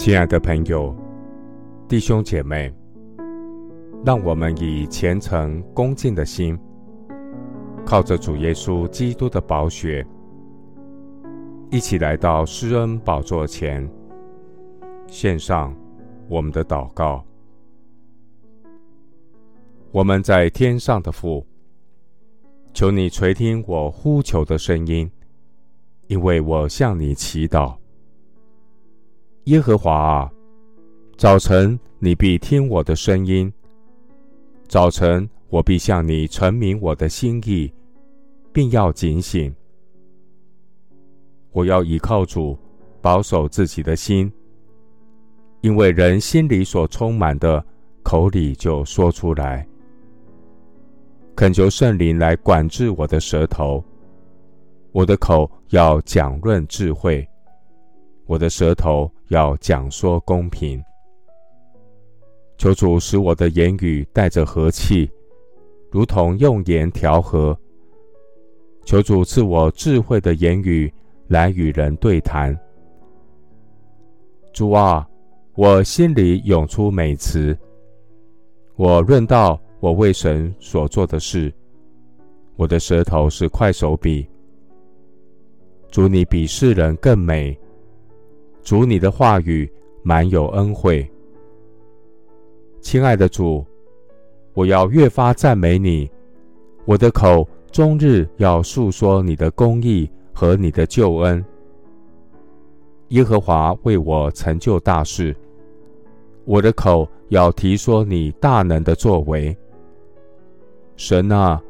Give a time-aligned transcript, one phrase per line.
[0.00, 0.96] 亲爱的朋友、
[1.86, 2.72] 弟兄姐妹，
[4.02, 6.58] 让我们以虔诚恭敬的心，
[7.84, 10.02] 靠着主耶稣基督的宝血，
[11.70, 13.86] 一起来到施恩宝座前，
[15.06, 15.76] 献上
[16.30, 17.22] 我们的祷告。
[19.92, 21.46] 我们在天上的父，
[22.72, 25.10] 求你垂听我呼求的声音，
[26.06, 27.76] 因为我向你祈祷。
[29.50, 30.30] 耶和华啊，
[31.16, 33.50] 早晨你必听我的声音；
[34.68, 37.68] 早晨我必向你陈明我的心意，
[38.52, 39.52] 并要警醒。
[41.50, 42.56] 我要倚靠主，
[43.02, 44.32] 保守自己的心，
[45.62, 47.64] 因为人心里所充满的，
[48.04, 49.66] 口里就说出来。
[51.34, 53.82] 恳求圣灵来管制我的舌头，
[54.92, 57.28] 我的口要讲论智慧。
[58.26, 60.82] 我的舌头要讲说公平，
[62.58, 65.08] 求主使我的言语带着和气，
[65.88, 67.56] 如同用盐调和。
[68.84, 70.92] 求主赐我智慧的言语
[71.28, 72.58] 来与人对谈。
[74.52, 75.08] 主啊，
[75.54, 77.56] 我心里涌出美词，
[78.74, 81.54] 我论到我为神所做的事，
[82.56, 84.28] 我的舌头是快手笔。
[85.88, 87.56] 主，你比世人更美。
[88.70, 89.68] 主，你的话语
[90.00, 91.04] 满有恩惠，
[92.80, 93.66] 亲爱的主，
[94.54, 96.08] 我要越发赞美你，
[96.84, 101.44] 我的口终日要述说你的公义和你的救恩。
[103.08, 105.34] 耶和华为我成就大事，
[106.44, 109.52] 我的口要提说你大能的作为。
[110.94, 111.60] 神啊，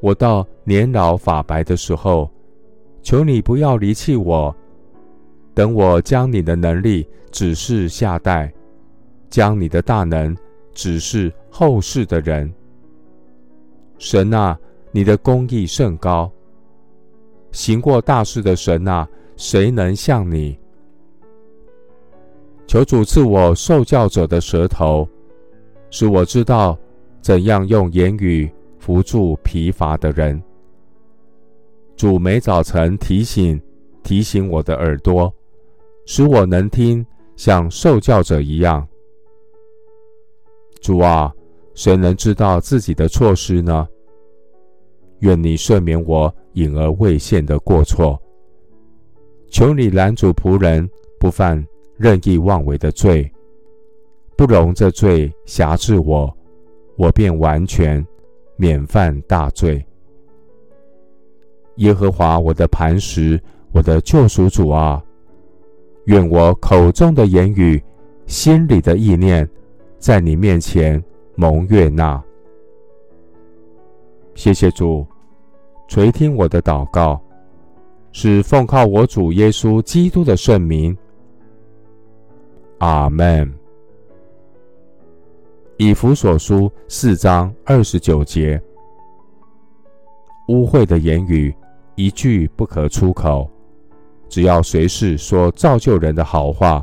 [0.00, 2.30] 我到年老发白的时候，
[3.00, 4.54] 求你不要离弃我。
[5.54, 8.52] 等我将你的能力指示下代，
[9.28, 10.36] 将你的大能
[10.72, 12.52] 指示后世的人。
[13.98, 14.58] 神啊，
[14.92, 16.30] 你的公义甚高，
[17.52, 20.58] 行过大事的神啊，谁能像你？
[22.66, 25.06] 求主赐我受教者的舌头，
[25.90, 26.78] 使我知道
[27.20, 30.40] 怎样用言语扶助疲乏的人。
[31.96, 33.60] 主每早晨提醒
[34.02, 35.30] 提醒我的耳朵。
[36.04, 37.04] 使我能听，
[37.36, 38.86] 像受教者一样。
[40.80, 41.32] 主啊，
[41.74, 43.86] 谁能知道自己的错失呢？
[45.20, 48.20] 愿你赦免我隐而未现的过错。
[49.50, 50.88] 求你拦阻仆人
[51.18, 51.62] 不犯
[51.96, 53.30] 任意妄为的罪，
[54.36, 56.34] 不容这罪辖制我，
[56.96, 58.04] 我便完全
[58.56, 59.84] 免犯大罪。
[61.76, 63.38] 耶和华我的磐石，
[63.72, 65.02] 我的救赎主啊！
[66.10, 67.80] 愿我口中的言语、
[68.26, 69.48] 心里的意念，
[69.96, 71.00] 在你面前
[71.36, 72.20] 蒙悦纳。
[74.34, 75.06] 谢谢主
[75.86, 77.20] 垂听我的祷告，
[78.10, 80.96] 是奉靠我主耶稣基督的圣名。
[82.78, 83.48] 阿门。
[85.76, 88.60] 以弗所书四章二十九节：
[90.48, 91.54] 污秽的言语
[91.94, 93.48] 一句不可出口。
[94.30, 96.82] 只要随时说造就人的好话，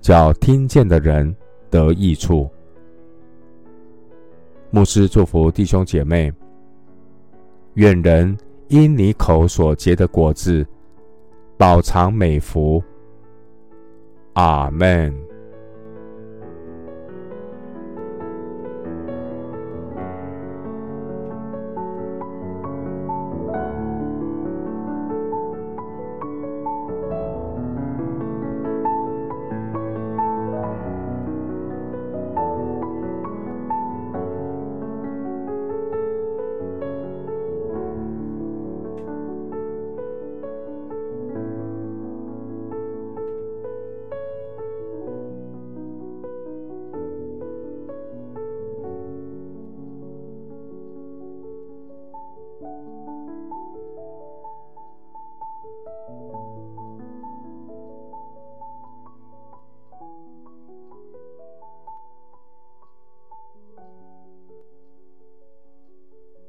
[0.00, 1.32] 叫听见的人
[1.68, 2.50] 得益处。
[4.70, 6.32] 牧师祝福弟兄姐妹，
[7.74, 8.34] 愿人
[8.68, 10.66] 因你口所结的果子，
[11.58, 12.82] 饱尝美福。
[14.32, 15.14] 阿门。